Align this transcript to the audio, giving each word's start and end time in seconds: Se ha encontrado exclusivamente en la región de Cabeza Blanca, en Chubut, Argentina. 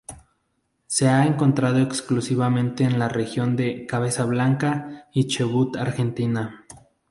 Se 0.87 1.07
ha 1.09 1.27
encontrado 1.27 1.77
exclusivamente 1.77 2.83
en 2.85 2.97
la 2.97 3.07
región 3.07 3.55
de 3.55 3.85
Cabeza 3.85 4.25
Blanca, 4.25 5.07
en 5.13 5.27
Chubut, 5.27 5.77
Argentina. 5.77 6.65